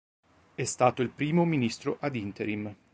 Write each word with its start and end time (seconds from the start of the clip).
È 0.55 0.63
stato 0.63 1.07
primo 1.09 1.45
ministro 1.45 1.97
ad 1.99 2.15
interim. 2.15 2.75